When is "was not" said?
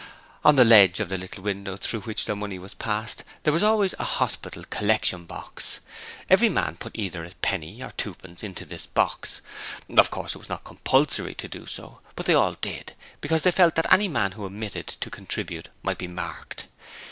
10.39-10.63